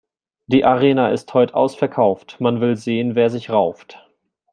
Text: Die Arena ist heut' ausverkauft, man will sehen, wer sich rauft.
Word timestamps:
Die 0.47 0.65
Arena 0.65 1.09
ist 1.09 1.31
heut' 1.35 1.53
ausverkauft, 1.53 2.37
man 2.41 2.59
will 2.59 2.75
sehen, 2.75 3.13
wer 3.13 3.29
sich 3.29 3.51
rauft. 3.51 3.99